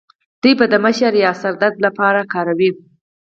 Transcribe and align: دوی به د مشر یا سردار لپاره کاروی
دوی 0.41 0.53
به 0.59 0.65
د 0.71 0.75
مشر 0.85 1.11
یا 1.23 1.31
سردار 1.41 1.73
لپاره 1.85 2.21
کاروی 2.33 2.71